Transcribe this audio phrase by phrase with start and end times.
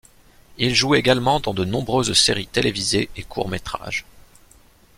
[0.57, 4.03] Il joue également dans de nombreuses séries télévisées et courts métrages.